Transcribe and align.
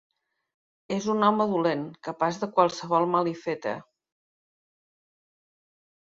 És 0.93 1.07
un 1.13 1.25
home 1.25 1.45
dolent, 1.51 1.83
capaç 2.07 2.39
de 2.43 2.49
qualsevol 2.59 3.05
malifeta! 3.15 3.73